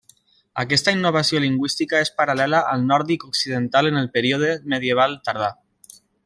[0.61, 5.53] Aquesta innovació lingüística és paral·lela al nòrdic occidental en el període Medieval tardà.